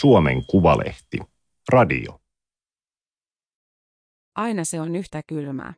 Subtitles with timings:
[0.00, 1.18] Suomen Kuvalehti.
[1.68, 2.20] Radio.
[4.34, 5.74] Aina se on yhtä kylmää.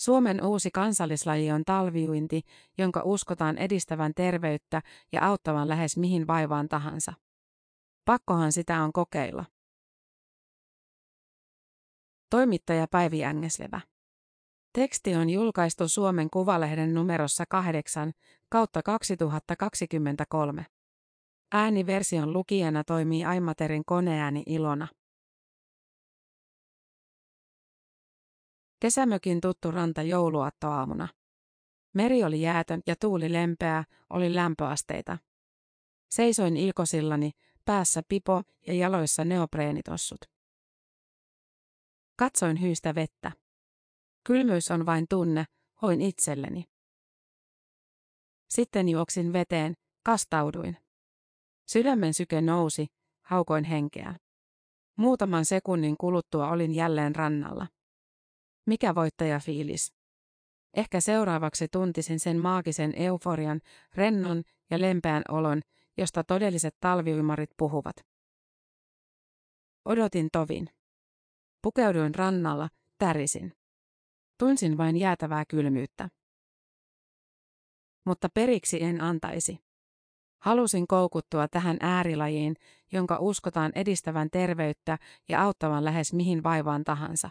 [0.00, 2.42] Suomen uusi kansallislaji on talviuinti,
[2.78, 7.12] jonka uskotaan edistävän terveyttä ja auttavan lähes mihin vaivaan tahansa.
[8.04, 9.44] Pakkohan sitä on kokeilla.
[12.30, 13.80] Toimittaja Päivi Ängeslevä.
[14.72, 18.12] Teksti on julkaistu Suomen Kuvalehden numerossa 8
[18.48, 20.66] kautta 2023.
[21.52, 24.88] Ääniversion lukijana toimii Aimaterin koneääni Ilona.
[28.80, 31.08] Kesämökin tuttu ranta jouluaattoaamuna.
[31.94, 35.18] Meri oli jäätön ja tuuli lempeää, oli lämpöasteita.
[36.10, 37.30] Seisoin ilkosillani,
[37.64, 40.20] päässä pipo ja jaloissa neopreenitossut.
[42.16, 43.32] Katsoin hyystä vettä.
[44.24, 45.44] Kylmyys on vain tunne,
[45.82, 46.64] hoin itselleni.
[48.48, 50.87] Sitten juoksin veteen, kastauduin.
[51.68, 52.86] Sydämen syke nousi,
[53.22, 54.14] haukoin henkeä.
[54.96, 57.66] Muutaman sekunnin kuluttua olin jälleen rannalla.
[58.66, 59.94] Mikä voittaja fiilis?
[60.74, 63.60] Ehkä seuraavaksi tuntisin sen maagisen euforian,
[63.94, 65.62] rennon ja lempeän olon,
[65.96, 67.96] josta todelliset talviuimarit puhuvat.
[69.84, 70.68] Odotin tovin.
[71.62, 73.52] Pukeuduin rannalla, tärisin.
[74.38, 76.08] Tunsin vain jäätävää kylmyyttä.
[78.04, 79.67] Mutta periksi en antaisi.
[80.38, 82.56] Halusin koukuttua tähän äärilajiin,
[82.92, 87.30] jonka uskotaan edistävän terveyttä ja auttavan lähes mihin vaivaan tahansa.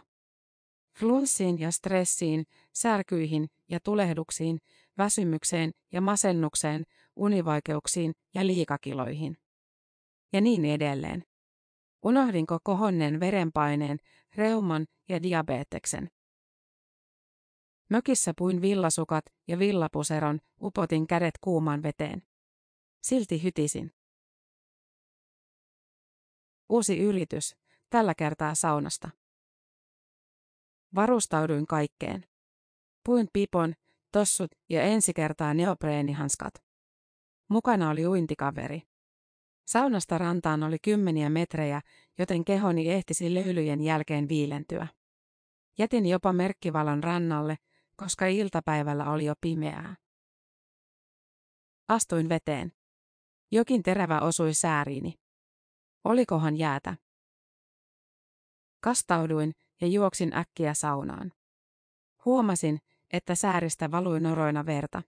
[0.98, 4.58] Flunssiin ja stressiin, särkyihin ja tulehduksiin,
[4.98, 6.84] väsymykseen ja masennukseen,
[7.16, 9.36] univaikeuksiin ja liikakiloihin.
[10.32, 11.24] Ja niin edelleen.
[12.02, 13.98] Unohdinko kohonneen verenpaineen,
[14.34, 16.10] reuman ja diabeteksen?
[17.90, 22.22] Mökissä puin villasukat ja villapuseron, upotin kädet kuuman veteen.
[23.02, 23.92] Silti hytisin.
[26.68, 27.56] Uusi yritys,
[27.90, 29.10] tällä kertaa saunasta.
[30.94, 32.24] Varustauduin kaikkeen.
[33.04, 33.74] Puin pipon,
[34.12, 36.54] tossut ja ensi kertaa neopreenihanskat.
[37.48, 38.82] Mukana oli uintikaveri.
[39.66, 41.80] Saunasta rantaan oli kymmeniä metrejä,
[42.18, 44.86] joten kehoni ehtisi löylyjen jälkeen viilentyä.
[45.78, 47.58] Jätin jopa merkkivalon rannalle,
[47.96, 49.96] koska iltapäivällä oli jo pimeää.
[51.88, 52.77] Astuin veteen.
[53.50, 55.14] Jokin terävä osui sääriini.
[56.04, 56.96] Olikohan jäätä?
[58.80, 61.32] Kastauduin ja juoksin äkkiä saunaan.
[62.24, 62.78] Huomasin,
[63.12, 65.02] että sääristä valui noroina verta.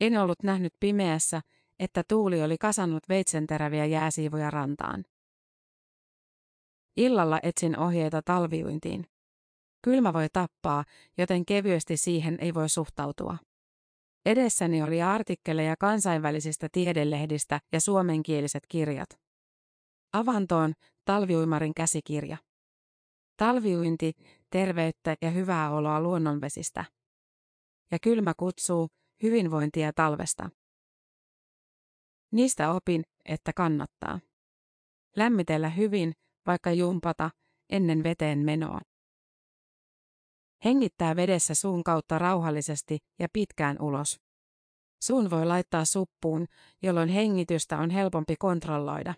[0.00, 1.40] En ollut nähnyt pimeässä,
[1.78, 5.04] että tuuli oli kasannut veitsenteräviä jääsiivoja rantaan.
[6.96, 9.06] Illalla etsin ohjeita talviuintiin.
[9.82, 10.84] Kylmä voi tappaa,
[11.18, 13.38] joten kevyesti siihen ei voi suhtautua.
[14.26, 19.08] Edessäni oli artikkeleja kansainvälisistä tiedelehdistä ja suomenkieliset kirjat.
[20.12, 20.72] Avantoon
[21.04, 22.36] talviuimarin käsikirja.
[23.36, 24.12] Talviuinti,
[24.50, 26.84] terveyttä ja hyvää oloa luonnonvesistä.
[27.90, 28.88] Ja kylmä kutsuu
[29.22, 30.50] hyvinvointia talvesta.
[32.32, 34.20] Niistä opin, että kannattaa.
[35.16, 36.12] Lämmitellä hyvin,
[36.46, 37.30] vaikka jumpata,
[37.70, 38.80] ennen veteen menoa.
[40.64, 44.20] Hengittää vedessä suun kautta rauhallisesti ja pitkään ulos.
[45.02, 46.46] Suun voi laittaa suppuun,
[46.82, 49.14] jolloin hengitystä on helpompi kontrolloida.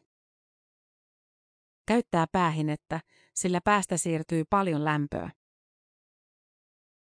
[1.86, 3.00] Käyttää päähinettä,
[3.34, 5.30] sillä päästä siirtyy paljon lämpöä.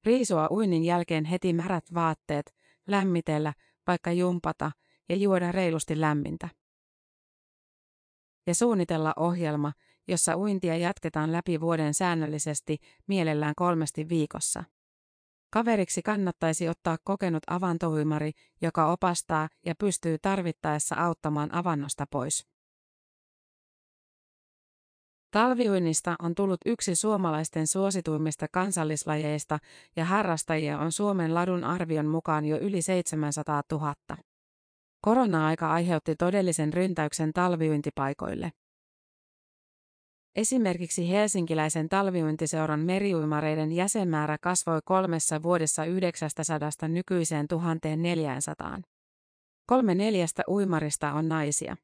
[0.04, 2.54] Riisua uinnin jälkeen heti märät vaatteet,
[2.86, 3.52] lämmitellä,
[3.86, 4.72] vaikka jumpata
[5.08, 6.48] ja juoda reilusti lämmintä.
[8.46, 9.72] Ja suunnitella ohjelma,
[10.08, 14.64] jossa uintia jatketaan läpi vuoden säännöllisesti, mielellään kolmesti viikossa.
[15.50, 18.32] Kaveriksi kannattaisi ottaa kokenut avantouimari,
[18.62, 22.46] joka opastaa ja pystyy tarvittaessa auttamaan avannosta pois.
[25.30, 29.58] Talviuinnista on tullut yksi suomalaisten suosituimmista kansallislajeista
[29.96, 33.94] ja harrastajia on Suomen ladun arvion mukaan jo yli 700 000.
[35.00, 38.52] Korona-aika aiheutti todellisen ryntäyksen talviuintipaikoille.
[40.36, 48.80] Esimerkiksi helsinkiläisen talviuintiseuran meriuimareiden jäsenmäärä kasvoi kolmessa vuodessa 900 nykyiseen 1400.
[49.66, 51.76] Kolme neljästä uimarista on naisia.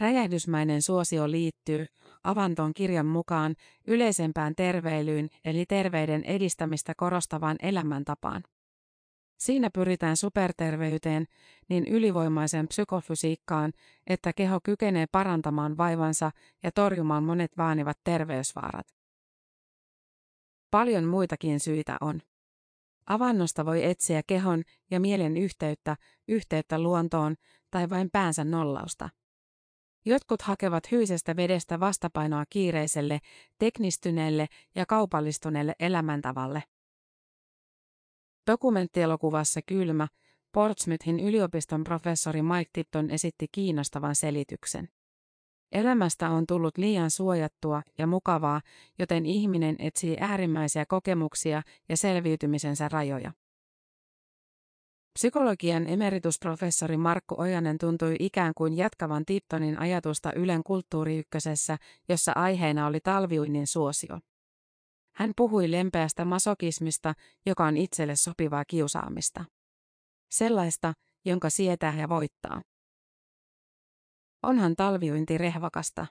[0.00, 1.86] Räjähdysmäinen suosio liittyy,
[2.24, 3.54] Avanton kirjan mukaan,
[3.86, 8.42] yleisempään terveilyyn eli terveyden edistämistä korostavaan elämäntapaan.
[9.38, 11.26] Siinä pyritään superterveyteen,
[11.68, 13.72] niin ylivoimaisen psykofysiikkaan,
[14.06, 16.30] että keho kykenee parantamaan vaivansa
[16.62, 18.86] ja torjumaan monet vaanivat terveysvaarat.
[20.70, 22.20] Paljon muitakin syitä on.
[23.06, 25.96] Avannosta voi etsiä kehon ja mielen yhteyttä,
[26.28, 27.36] yhteyttä luontoon,
[27.70, 29.08] tai vain päänsä nollausta.
[30.04, 33.20] Jotkut hakevat hyisestä vedestä vastapainoa kiireiselle,
[33.58, 36.62] teknistyneelle ja kaupallistuneelle elämäntavalle.
[38.46, 40.08] Dokumenttielokuvassa Kylmä,
[40.52, 44.88] Portsmouthin yliopiston professori Mike Tipton esitti kiinnostavan selityksen.
[45.72, 48.60] Elämästä on tullut liian suojattua ja mukavaa,
[48.98, 53.32] joten ihminen etsii äärimmäisiä kokemuksia ja selviytymisensä rajoja.
[55.18, 61.76] Psykologian emeritusprofessori Markku Ojanen tuntui ikään kuin jatkavan Tiptonin ajatusta Ylen kulttuuriykkösessä,
[62.08, 64.18] jossa aiheena oli talviuinnin suosio.
[65.16, 67.14] Hän puhui lempeästä masokismista,
[67.46, 69.44] joka on itselle sopivaa kiusaamista.
[70.30, 70.92] Sellaista,
[71.24, 72.62] jonka sietää ja voittaa.
[74.42, 76.06] Onhan talviuinti rehvakasta.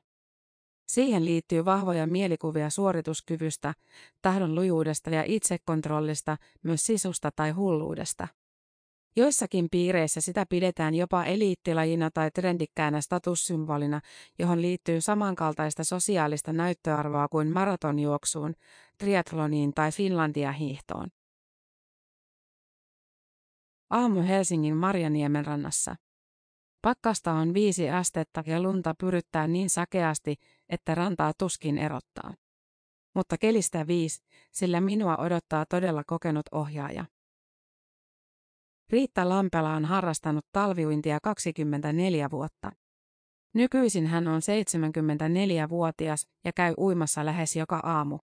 [0.88, 3.74] Siihen liittyy vahvoja mielikuvia suorituskyvystä,
[4.22, 8.28] tahdon lujuudesta ja itsekontrollista, myös sisusta tai hulluudesta.
[9.16, 14.02] Joissakin piireissä sitä pidetään jopa eliittilajina tai trendikkäänä statussymbolina,
[14.40, 18.56] johon liittyy samankaltaista sosiaalista näyttöarvoa kuin maratonjuoksuun,
[18.98, 21.08] triathloniin tai Finlandia-hiihtoon.
[23.90, 25.96] Aamu Helsingin Marjaniemen rannassa.
[26.82, 30.36] Pakkasta on viisi astetta ja lunta pyryttää niin sakeasti,
[30.70, 32.34] että rantaa tuskin erottaa.
[33.16, 37.06] Mutta kelistä viisi, sillä minua odottaa todella kokenut ohjaaja.
[38.94, 42.72] Riitta Lampela on harrastanut talviuintia 24 vuotta.
[43.54, 48.20] Nykyisin hän on 74-vuotias ja käy uimassa lähes joka aamu.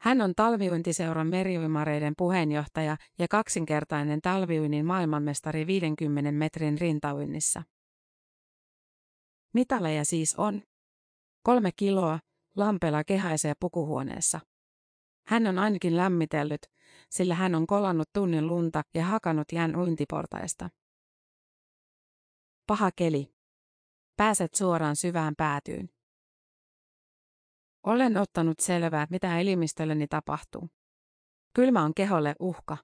[0.00, 7.62] Hän on talviuintiseuran meriuimareiden puheenjohtaja ja kaksinkertainen talviuinnin maailmanmestari 50 metrin rintauinnissa.
[9.54, 10.62] Mitaleja siis on.
[11.42, 12.18] Kolme kiloa,
[12.56, 14.40] Lampela kehaisee pukuhuoneessa.
[15.26, 16.62] Hän on ainakin lämmitellyt,
[17.10, 20.70] sillä hän on kolannut tunnin lunta ja hakannut jään uintiportaista.
[22.66, 23.34] Paha keli.
[24.16, 25.90] Pääset suoraan syvään päätyyn.
[27.82, 30.68] Olen ottanut selvää, mitä elimistölleni tapahtuu.
[31.54, 32.76] Kylmä on keholle uhka.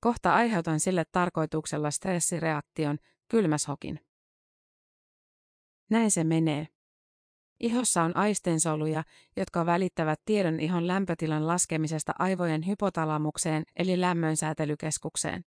[0.00, 2.98] Kohta aiheutan sille tarkoituksella stressireaktion,
[3.28, 4.00] kylmäshokin.
[5.90, 6.73] Näin se menee.
[7.64, 9.04] Ihossa on aistensoluja,
[9.36, 15.44] jotka välittävät tiedon ihon lämpötilan laskemisesta aivojen hypotalamukseen eli lämmönsäätelykeskukseen.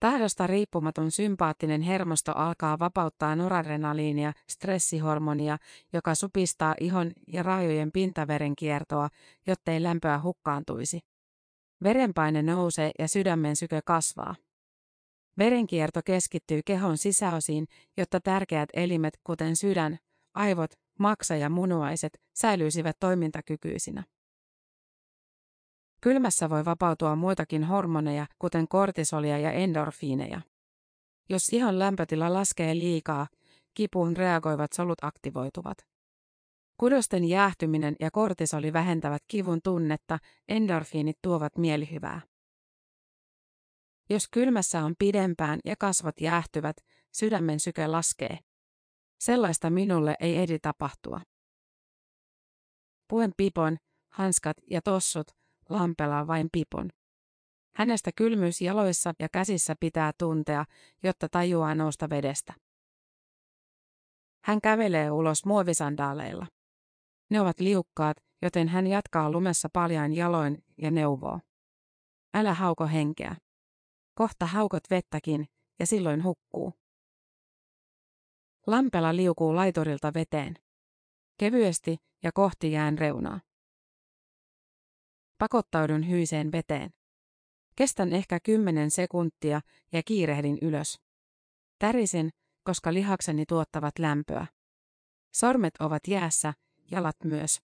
[0.00, 5.58] Tahdosta riippumaton sympaattinen hermosto alkaa vapauttaa noradrenaliinia, stressihormonia,
[5.92, 9.08] joka supistaa ihon ja rajojen pintaverenkiertoa,
[9.46, 11.00] jottei lämpöä hukkaantuisi.
[11.82, 14.34] Verenpaine nousee ja sydämen syke kasvaa.
[15.38, 19.98] Verenkierto keskittyy kehon sisäosiin, jotta tärkeät elimet kuten sydän,
[20.38, 24.04] aivot, maksa ja munuaiset säilyisivät toimintakykyisinä.
[26.00, 30.40] Kylmässä voi vapautua muitakin hormoneja, kuten kortisolia ja endorfiineja.
[31.28, 33.26] Jos ihon lämpötila laskee liikaa,
[33.74, 35.78] kipuun reagoivat solut aktivoituvat.
[36.76, 40.18] Kudosten jäähtyminen ja kortisoli vähentävät kivun tunnetta,
[40.48, 42.20] endorfiinit tuovat mielihyvää.
[44.10, 46.76] Jos kylmässä on pidempään ja kasvot jäähtyvät,
[47.12, 48.38] sydämen syke laskee.
[49.18, 51.20] Sellaista minulle ei edi tapahtua.
[53.08, 53.76] Puen pipon,
[54.12, 55.30] hanskat ja tossut,
[55.68, 56.90] lampelaa vain pipon.
[57.74, 60.64] Hänestä kylmyys jaloissa ja käsissä pitää tuntea,
[61.02, 62.54] jotta tajuaa nousta vedestä.
[64.44, 66.46] Hän kävelee ulos muovisandaaleilla.
[67.30, 71.40] Ne ovat liukkaat, joten hän jatkaa lumessa paljain jaloin ja neuvoo.
[72.34, 73.36] Älä hauko henkeä.
[74.14, 75.46] Kohta haukot vettäkin,
[75.78, 76.72] ja silloin hukkuu.
[78.68, 80.54] Lampela liukuu laiturilta veteen.
[81.38, 83.40] Kevyesti ja kohti jään reunaa.
[85.38, 86.90] Pakottaudun hyiseen veteen.
[87.76, 89.60] Kestän ehkä kymmenen sekuntia
[89.92, 91.00] ja kiirehdin ylös.
[91.78, 92.30] Tärisin,
[92.64, 94.46] koska lihakseni tuottavat lämpöä.
[95.34, 96.54] Sormet ovat jäässä,
[96.90, 97.60] jalat myös.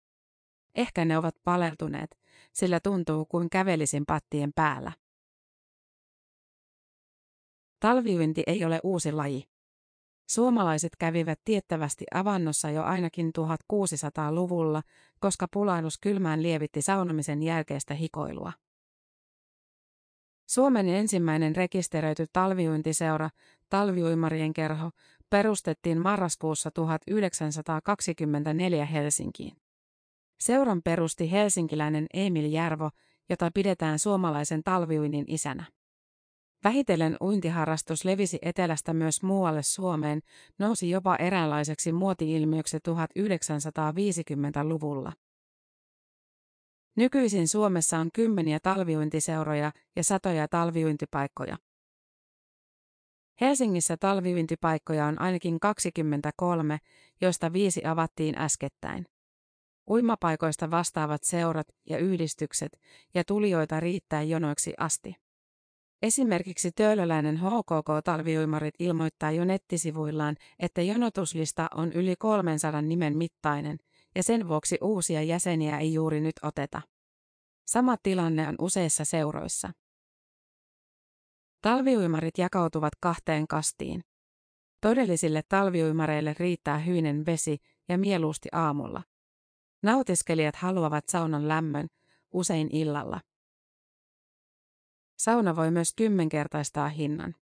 [0.75, 2.19] Ehkä ne ovat paleltuneet,
[2.53, 4.93] sillä tuntuu kuin kävelisin pattien päällä.
[7.81, 9.52] Talviuinti ei ole uusi laji.
[10.33, 14.83] Suomalaiset kävivät tiettävästi avannossa jo ainakin 1600-luvulla,
[15.21, 18.53] koska pulailus kylmään lievitti saunomisen jälkeistä hikoilua.
[20.47, 23.31] Suomen ensimmäinen rekisteröity talviuintiseura,
[23.69, 24.91] talviuimarien kerho,
[25.31, 29.57] perustettiin marraskuussa 1924 Helsinkiin.
[30.41, 32.91] Seuran perusti helsinkiläinen Emil Järvo,
[33.29, 35.65] jota pidetään suomalaisen talviuinnin isänä.
[36.65, 40.21] Vähitellen uintiharrastus levisi etelästä myös muualle Suomeen,
[40.59, 45.13] nousi jopa eräänlaiseksi muoti-ilmiöksi 1950-luvulla.
[46.97, 51.57] Nykyisin Suomessa on kymmeniä talviuintiseuroja ja satoja talviuintipaikkoja.
[53.41, 56.79] Helsingissä talvivintipaikkoja on ainakin 23,
[57.21, 59.07] joista viisi avattiin äskettäin.
[59.91, 62.79] Uimapaikoista vastaavat seurat ja yhdistykset,
[63.15, 65.15] ja tulijoita riittää jonoiksi asti.
[66.03, 73.79] Esimerkiksi töölöläinen HKK-talviuimarit ilmoittaa jo nettisivuillaan, että jonotuslista on yli 300 nimen mittainen,
[74.15, 76.83] ja sen vuoksi uusia jäseniä ei juuri nyt oteta.
[77.67, 79.71] Sama tilanne on useissa seuroissa.
[81.61, 84.05] Talviuimarit jakautuvat kahteen kastiin.
[84.81, 89.03] Todellisille talviuimareille riittää hyinen vesi ja mieluusti aamulla.
[89.83, 91.87] Nautiskelijat haluavat saunan lämmön,
[92.33, 93.21] usein illalla.
[95.23, 97.35] Sauna voi myös kymmenkertaistaa hinnan.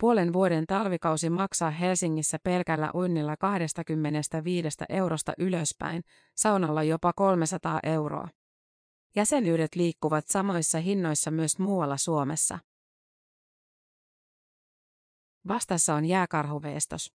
[0.00, 6.02] Puolen vuoden talvikausi maksaa Helsingissä pelkällä uinnilla 25 eurosta ylöspäin,
[6.34, 8.28] saunalla jopa 300 euroa.
[9.16, 12.58] Jäsenyydet liikkuvat samoissa hinnoissa myös muualla Suomessa.
[15.48, 17.12] Vastassa on jääkarhuveestos.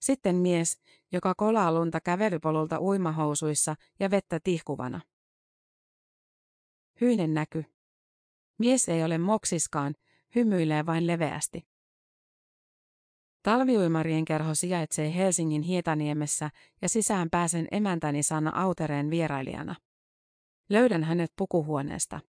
[0.00, 0.80] Sitten mies,
[1.12, 5.00] joka kolaa lunta kävelypolulta uimahousuissa ja vettä tihkuvana.
[7.00, 7.73] Hyinen näky.
[8.58, 9.94] Mies ei ole moksiskaan,
[10.34, 11.66] hymyilee vain leveästi.
[13.42, 16.50] Talviuimarien kerho sijaitsee Helsingin Hietaniemessä
[16.82, 19.74] ja sisään pääsen emäntäni Sanna Autereen vierailijana.
[20.68, 22.20] Löydän hänet pukuhuoneesta.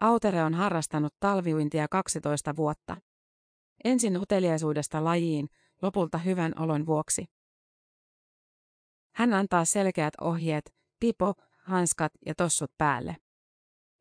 [0.00, 2.96] Autere on harrastanut talviuintia 12 vuotta.
[3.84, 5.48] Ensin uteliaisuudesta lajiin,
[5.82, 7.24] lopulta hyvän olon vuoksi.
[9.14, 13.16] Hän antaa selkeät ohjeet, pipo, hanskat ja tossut päälle.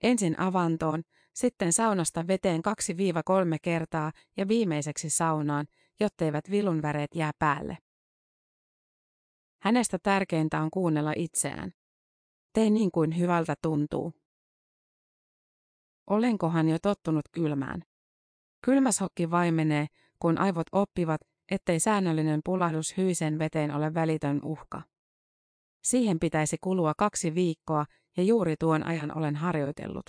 [0.04, 1.04] Ensin avantoon,
[1.36, 5.66] sitten saunasta veteen 2-3 kertaa ja viimeiseksi saunaan,
[6.00, 7.78] jotteivät vilunväreet jää päälle.
[9.62, 11.72] Hänestä tärkeintä on kuunnella itseään.
[12.54, 14.14] Tee niin kuin hyvältä tuntuu.
[16.10, 17.84] Olenkohan jo tottunut kylmään?
[18.66, 19.88] Kylmäshokki vaimenee,
[20.20, 24.82] kun aivot oppivat, ettei säännöllinen pulahdus hyisen veteen ole välitön uhka.
[25.84, 27.86] Siihen pitäisi kulua kaksi viikkoa,
[28.18, 30.06] ja juuri tuon ajan olen harjoitellut.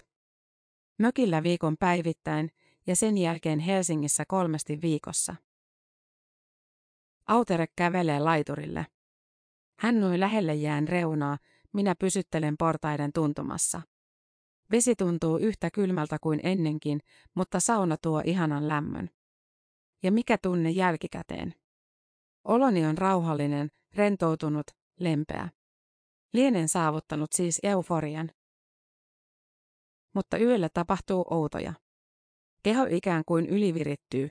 [0.99, 2.51] Mökillä viikon päivittäin,
[2.87, 5.37] ja sen jälkeen Helsingissä kolmesti viikossa.
[7.27, 8.87] Autere kävelee laiturille.
[9.79, 11.39] Hän nui lähelle jään reunaa,
[11.73, 13.83] minä pysyttelen portaiden tuntumassa.
[14.71, 17.01] Vesi tuntuu yhtä kylmältä kuin ennenkin,
[17.35, 19.11] mutta sauna tuo ihanan lämmön.
[20.03, 21.55] Ja mikä tunne jälkikäteen?
[22.45, 24.67] Oloni on rauhallinen, rentoutunut,
[25.01, 25.49] lempeä.
[26.33, 28.31] Lienen saavuttanut siis euforian.
[30.17, 31.73] Mutta yöllä tapahtuu outoja.
[32.63, 34.29] Keho ikään kuin ylivirittyy.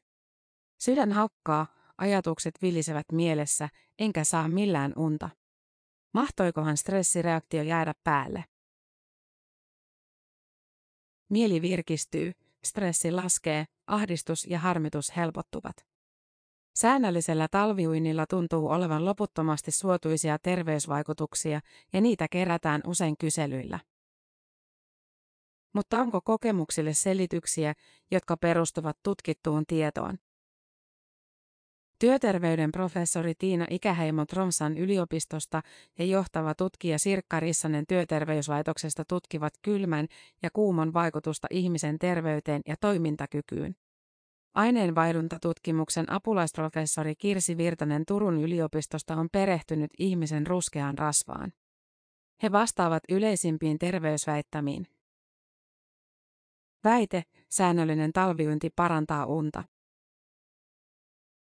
[0.81, 5.29] Sydän hakkaa, ajatukset vilisevät mielessä, enkä saa millään unta.
[6.13, 8.43] Mahtoikohan stressireaktio jäädä päälle?
[11.29, 12.31] Mieli virkistyy,
[12.65, 15.75] stressi laskee, ahdistus ja harmitus helpottuvat.
[16.75, 21.61] Säännöllisellä talviuinnilla tuntuu olevan loputtomasti suotuisia terveysvaikutuksia
[21.93, 23.79] ja niitä kerätään usein kyselyillä.
[25.75, 27.73] Mutta onko kokemuksille selityksiä,
[28.11, 30.17] jotka perustuvat tutkittuun tietoon?
[31.99, 35.61] Työterveyden professori Tiina Ikäheimo Tromsan yliopistosta
[35.99, 40.07] ja johtava tutkija Sirkka Rissanen työterveyslaitoksesta tutkivat kylmän
[40.43, 43.75] ja kuumon vaikutusta ihmisen terveyteen ja toimintakykyyn.
[44.53, 51.53] Aineenvaihdunta-tutkimuksen apulaisprofessori Kirsi Virtanen Turun yliopistosta on perehtynyt ihmisen ruskeaan rasvaan.
[52.43, 54.94] He vastaavat yleisimpiin terveysväittämiin.
[56.85, 59.63] Väite, säännöllinen talviunti parantaa unta.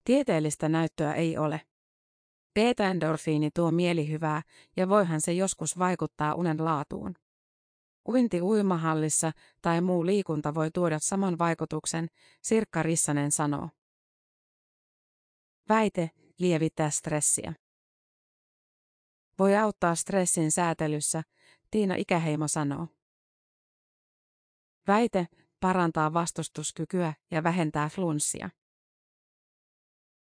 [0.04, 1.62] Tieteellistä näyttöä ei ole.
[2.60, 4.42] Beta-endorfiini tuo mielihyvää
[4.78, 7.16] ja voihan se joskus vaikuttaa unen laatuun.
[8.08, 9.32] Uinti uimahallissa
[9.62, 12.08] tai muu liikunta voi tuoda saman vaikutuksen,
[12.42, 13.70] Sirkka Rissanen sanoo.
[15.70, 17.54] Väite, lievittää stressiä.
[19.40, 21.24] Voi auttaa stressin säätelyssä,
[21.72, 22.88] Tiina Ikäheimo sanoo.
[24.88, 25.28] Väite,
[25.60, 28.50] parantaa vastustuskykyä ja vähentää flunssia.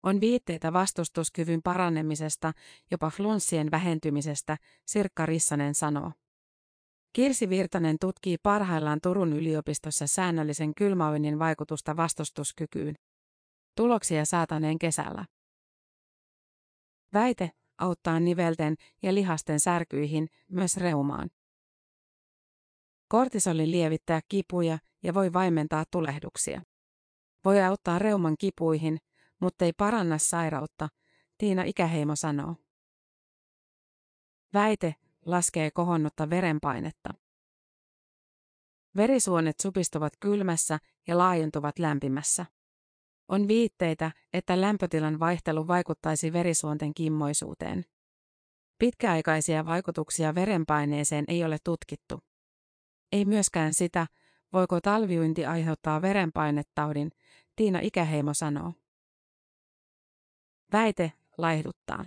[0.03, 2.53] On viitteitä vastustuskyvyn parannemisesta,
[2.91, 6.13] jopa flunssien vähentymisestä, Sirkka Rissanen sanoo.
[7.13, 12.95] Kirsi Virtanen tutkii parhaillaan Turun yliopistossa säännöllisen kylmäoinnin vaikutusta vastustuskykyyn.
[13.77, 15.25] Tuloksia saataneen kesällä.
[17.13, 21.31] Väite auttaa nivelten ja lihasten särkyihin, myös reumaan.
[23.15, 26.63] Kortisoli lievittää kipuja ja voi vaimentaa tulehduksia.
[27.45, 28.99] Voi auttaa reuman kipuihin,
[29.41, 30.89] mutta ei paranna sairautta,
[31.39, 32.57] Tiina Ikäheimo sanoo.
[34.55, 34.95] Väite
[35.27, 37.15] laskee kohonnutta verenpainetta.
[38.97, 42.47] Verisuonet supistuvat kylmässä ja laajentuvat lämpimässä.
[43.29, 47.85] On viitteitä, että lämpötilan vaihtelu vaikuttaisi verisuonten kimmoisuuteen.
[48.79, 52.34] Pitkäaikaisia vaikutuksia verenpaineeseen ei ole tutkittu.
[53.13, 54.07] Ei myöskään sitä,
[54.53, 57.11] voiko talviuinti aiheuttaa verenpainetaudin,
[57.57, 58.73] Tiina Ikäheimo sanoo.
[60.73, 62.05] Väite laihduttaa.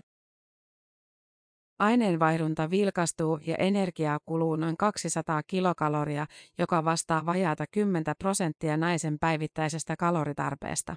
[1.80, 6.26] Aineenvaihdunta vilkastuu ja energiaa kuluu noin 200 kilokaloria,
[6.58, 10.96] joka vastaa vajaata 10 prosenttia naisen päivittäisestä kaloritarpeesta.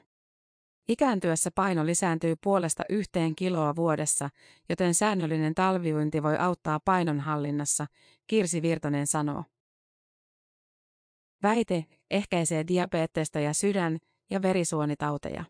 [0.88, 4.30] Ikääntyessä paino lisääntyy puolesta yhteen kiloa vuodessa,
[4.68, 7.86] joten säännöllinen talviuinti voi auttaa painonhallinnassa,
[8.26, 9.44] Kirsi Virtanen sanoo.
[11.42, 13.98] Väite ehkäisee diabetesta ja sydän-
[14.30, 15.44] ja verisuonitauteja.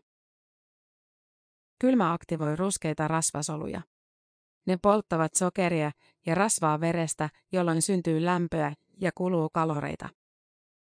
[1.79, 3.81] Kylmä aktivoi ruskeita rasvasoluja.
[4.67, 5.91] Ne polttavat sokeria
[6.25, 10.09] ja rasvaa verestä, jolloin syntyy lämpöä ja kuluu kaloreita.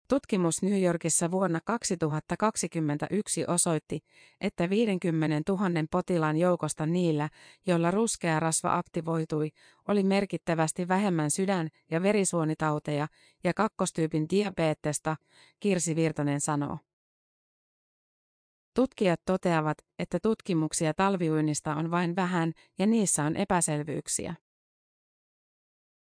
[0.09, 4.00] Tutkimus New Yorkissa vuonna 2021 osoitti,
[4.41, 5.61] että 50 000
[5.91, 7.29] potilaan joukosta niillä,
[7.67, 9.50] joilla ruskea rasva aktivoitui,
[9.88, 13.09] oli merkittävästi vähemmän sydän- ja verisuonitauteja
[13.45, 15.17] ja kakkostyypin diabetesta,
[15.61, 16.79] Kirsi Virtanen sanoo.
[18.75, 24.35] Tutkijat toteavat, että tutkimuksia talviuinnista on vain vähän ja niissä on epäselvyyksiä.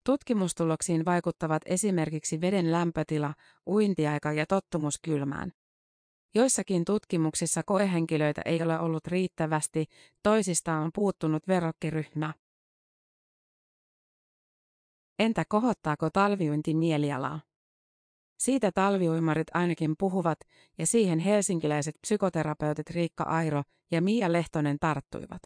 [0.06, 3.34] Tutkimustuloksiin vaikuttavat esimerkiksi veden lämpötila,
[3.68, 5.52] uintiaika ja tottumus kylmään.
[6.36, 9.86] Joissakin tutkimuksissa koehenkilöitä ei ole ollut riittävästi,
[10.24, 12.34] toisista on puuttunut verrokkiryhmä.
[15.20, 17.42] Entä kohottaako talviuinti mielialaa?
[18.38, 20.40] Siitä talviuimarit ainakin puhuvat,
[20.78, 25.42] ja siihen helsinkiläiset psykoterapeutit Riikka Airo ja Mia Lehtonen tarttuivat.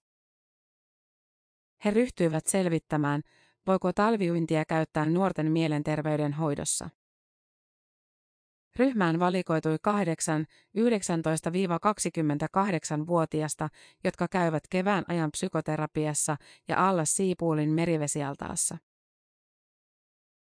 [1.86, 3.22] He ryhtyivät selvittämään,
[3.68, 6.90] voiko talviuintia käyttää nuorten mielenterveyden hoidossa.
[8.76, 10.46] Ryhmään valikoitui 8
[10.78, 13.70] 19-28-vuotiasta,
[14.04, 18.78] jotka käyvät kevään ajan psykoterapiassa ja alla Siipuulin merivesialtaassa.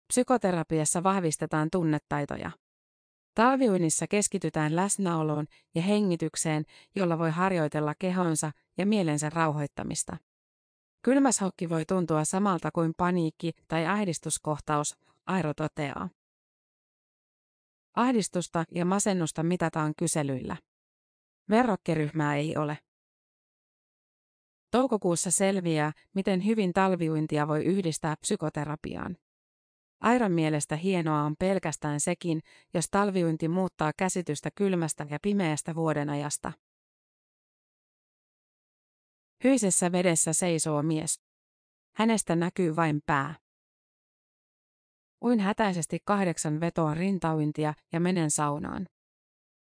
[0.07, 2.51] Psykoterapiassa vahvistetaan tunnetaitoja.
[3.35, 6.63] Talviuinnissa keskitytään läsnäoloon ja hengitykseen,
[6.95, 10.17] jolla voi harjoitella kehonsa ja mielensä rauhoittamista.
[11.05, 16.09] Kylmäshokki voi tuntua samalta kuin paniikki tai ahdistuskohtaus, Airo toteaa.
[17.95, 20.57] Ahdistusta ja masennusta mitataan kyselyillä.
[21.49, 22.77] Verrokkeryhmää ei ole.
[24.71, 29.17] Toukokuussa selviää, miten hyvin talviuintia voi yhdistää psykoterapiaan.
[30.01, 32.41] Airan mielestä hienoa on pelkästään sekin,
[32.73, 36.51] jos talviuinti muuttaa käsitystä kylmästä ja pimeästä vuodenajasta.
[39.43, 41.21] Hyisessä vedessä seisoo mies.
[41.95, 43.35] Hänestä näkyy vain pää.
[45.23, 48.87] Uin hätäisesti kahdeksan vetoa rintauintia ja menen saunaan.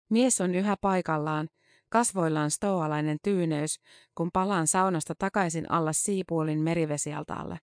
[0.09, 1.49] Mies on yhä paikallaan,
[1.89, 3.79] kasvoillaan stoalainen tyyneys,
[4.15, 7.57] kun palaan saunasta takaisin alla Siipuolin merivesialtaalle.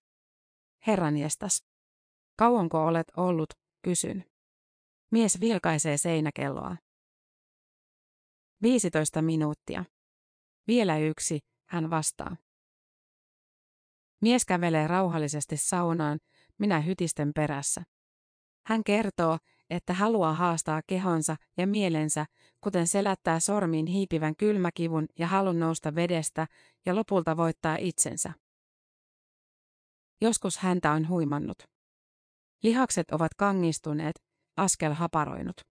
[0.87, 1.63] Herran jestas.
[2.37, 3.49] Kauanko olet ollut,
[3.81, 4.25] kysyn.
[5.11, 6.75] Mies vilkaisee seinäkelloa.
[8.61, 9.85] 15 minuuttia.
[10.67, 12.37] Vielä yksi, hän vastaa.
[14.21, 16.19] Mies kävelee rauhallisesti saunaan,
[16.57, 17.83] minä hytisten perässä.
[18.65, 19.37] Hän kertoo,
[19.69, 22.25] että haluaa haastaa kehonsa ja mielensä,
[22.61, 26.47] kuten selättää sormiin hiipivän kylmäkivun ja halun nousta vedestä
[26.85, 28.33] ja lopulta voittaa itsensä.
[30.21, 31.63] Joskus häntä on huimannut.
[32.63, 34.15] Lihakset ovat kangistuneet,
[34.57, 35.61] askel haparoinut.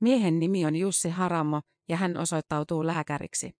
[0.00, 3.50] Miehen nimi on Jussi Haramo ja hän osoittautuu lääkäriksi.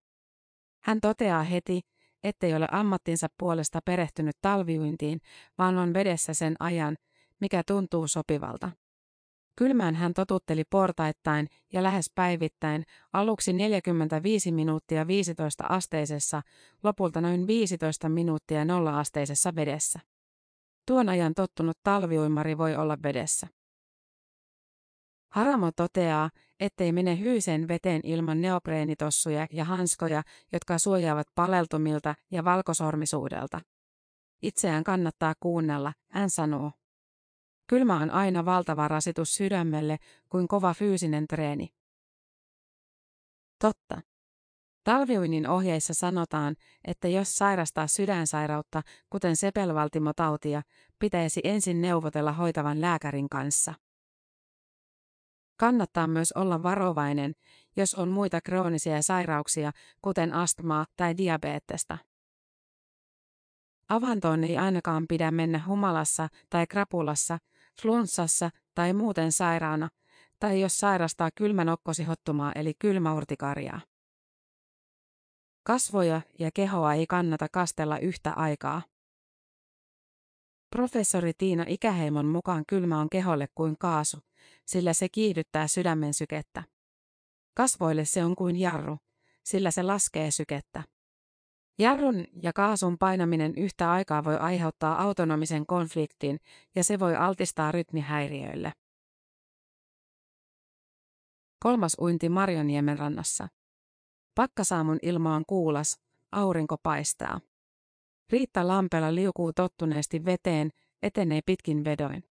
[0.81, 1.81] Hän toteaa heti,
[2.25, 5.21] ettei ole ammattinsa puolesta perehtynyt talviuintiin,
[5.59, 6.97] vaan on vedessä sen ajan,
[7.41, 8.71] mikä tuntuu sopivalta.
[9.57, 16.43] Kylmään hän totutteli portaittain ja lähes päivittäin, aluksi 45 minuuttia 15 asteisessa,
[16.83, 20.01] lopulta noin 15 minuuttia nolla asteisessa vedessä.
[20.87, 23.47] Tuon ajan tottunut talviuimari voi olla vedessä.
[25.29, 33.61] Haramo toteaa, ettei mene hyyseen veteen ilman neopreenitossuja ja hanskoja, jotka suojaavat paleltumilta ja valkosormisuudelta.
[34.43, 36.73] Itseään kannattaa kuunnella, hän sanoo.
[37.67, 39.97] Kylmä on aina valtava rasitus sydämelle
[40.29, 41.69] kuin kova fyysinen treeni.
[43.61, 44.01] Totta.
[44.85, 50.63] Talviuinnin ohjeissa sanotaan, että jos sairastaa sydänsairautta, kuten sepelvaltimotautia,
[50.99, 53.75] pitäisi ensin neuvotella hoitavan lääkärin kanssa.
[55.59, 57.35] Kannattaa myös olla varovainen,
[57.77, 61.99] jos on muita kroonisia sairauksia, kuten astmaa tai diabetesta.
[63.89, 67.39] Avantoon ei ainakaan pidä mennä humalassa tai krapulassa,
[67.83, 69.89] flunssassa tai muuten sairaana,
[70.39, 73.81] tai jos sairastaa kylmänokkosihottumaa eli kylmäurtikariaa.
[75.63, 78.83] Kasvoja ja kehoa ei kannata kastella yhtä aikaa.
[80.71, 84.19] Professori Tiina Ikäheimon mukaan kylmä on keholle kuin kaasu,
[84.67, 86.65] sillä se kiihdyttää sydämen sykettä.
[87.55, 88.97] Kasvoille se on kuin jarru,
[89.45, 90.83] sillä se laskee sykettä.
[91.79, 96.41] Jarrun ja kaasun painaminen yhtä aikaa voi aiheuttaa autonomisen konfliktin
[96.75, 98.73] ja se voi altistaa rytmihäiriöille.
[101.63, 103.49] Kolmas uinti Marjoniemen rannassa.
[104.35, 106.01] Pakkasaamun ilma on kuulas,
[106.33, 107.41] aurinko paistaa.
[108.33, 110.71] Riitta Lampela liukuu tottuneesti veteen,
[111.03, 112.25] etenee pitkin vedoin.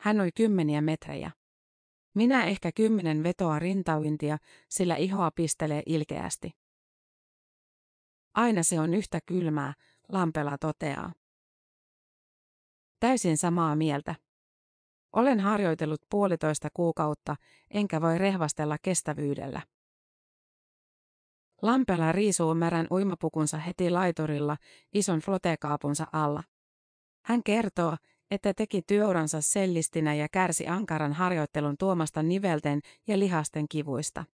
[0.00, 1.30] Hän oi kymmeniä metrejä.
[2.14, 6.50] Minä ehkä kymmenen vetoa rintauintia, sillä ihoa pistelee ilkeästi.
[8.34, 9.74] Aina se on yhtä kylmää,
[10.08, 11.12] Lampela toteaa.
[13.00, 14.14] Täysin samaa mieltä.
[15.12, 17.36] Olen harjoitellut puolitoista kuukautta,
[17.70, 19.62] enkä voi rehvastella kestävyydellä.
[21.62, 24.56] Lampela riisuu märän uimapukunsa heti laiturilla
[24.92, 26.42] ison flotekaapunsa alla.
[27.24, 27.96] Hän kertoo,
[28.30, 34.24] että teki työuransa sellistinä ja kärsi ankaran harjoittelun tuomasta nivelten ja lihasten kivuista.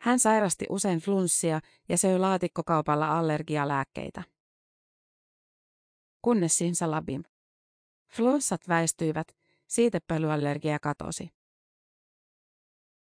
[0.00, 4.22] Hän sairasti usein flunssia ja söi laatikkokaupalla allergialääkkeitä.
[6.22, 7.22] Kunnes Simsalabim.
[8.12, 9.36] Flunssat väistyivät,
[9.66, 11.30] siitepölyallergia katosi.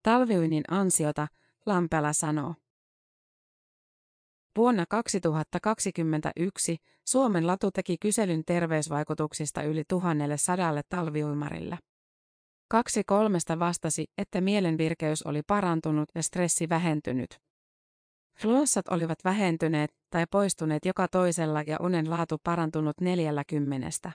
[0.02, 1.28] Talviuinin ansiota,
[1.66, 2.54] Lampela sanoo.
[4.58, 6.76] Vuonna 2021
[7.08, 11.78] Suomen latu teki kyselyn terveysvaikutuksista yli tuhannelle sadalle talviuimarille.
[12.68, 17.38] Kaksi kolmesta vastasi, että mielenvirkeys oli parantunut ja stressi vähentynyt.
[18.40, 24.12] Flunssat olivat vähentyneet tai poistuneet joka toisella ja unen laatu parantunut neljällä kymmenestä.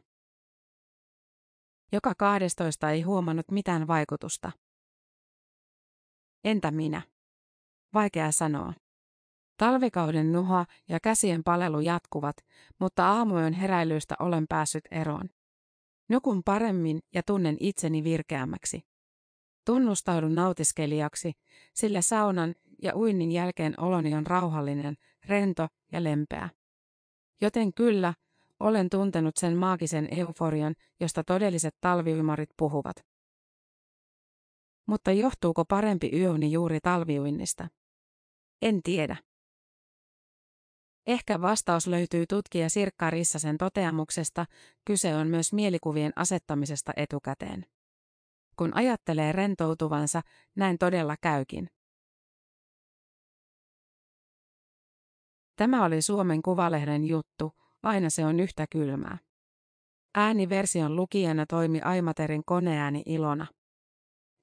[1.91, 4.51] Joka kahdestoista ei huomannut mitään vaikutusta.
[6.43, 7.01] Entä minä?
[7.93, 8.73] Vaikea sanoa.
[9.57, 12.35] Talvikauden nuha ja käsien palelu jatkuvat,
[12.79, 15.29] mutta aamujen heräilyistä olen päässyt eroon.
[16.09, 18.81] Nukun paremmin ja tunnen itseni virkeämmäksi.
[19.65, 21.31] Tunnustaudun nautiskelijaksi,
[21.73, 26.49] sillä saunan ja uinnin jälkeen oloni on rauhallinen, rento ja lempeä.
[27.41, 28.13] Joten kyllä,
[28.59, 32.95] olen tuntenut sen maagisen euforian, josta todelliset talviuimarit puhuvat.
[34.85, 37.67] Mutta johtuuko parempi yöuni juuri talviuinnista?
[38.61, 39.15] En tiedä.
[41.07, 44.45] Ehkä vastaus löytyy tutkija Sirkka Rissasen toteamuksesta,
[44.85, 47.65] kyse on myös mielikuvien asettamisesta etukäteen.
[48.55, 50.21] Kun ajattelee rentoutuvansa,
[50.55, 51.69] näin todella käykin.
[55.55, 59.17] Tämä oli Suomen Kuvalehden juttu, aina se on yhtä kylmää.
[60.15, 63.47] Ääniversion lukijana toimi Aimaterin koneääni Ilona.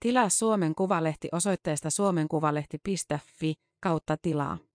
[0.01, 4.69] Tilaa Suomen Kuvalehti osoitteesta suomenkuvalehti.fi kautta tilaa.